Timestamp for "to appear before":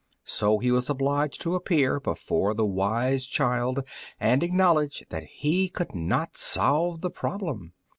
1.41-2.55